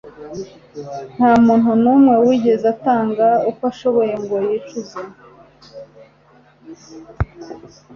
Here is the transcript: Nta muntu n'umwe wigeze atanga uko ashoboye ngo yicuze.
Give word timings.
Nta 1.15 1.31
muntu 1.45 1.69
n'umwe 1.81 2.13
wigeze 2.25 2.65
atanga 2.75 3.27
uko 3.49 3.61
ashoboye 3.71 4.13
ngo 4.21 4.35
yicuze. 4.47 4.99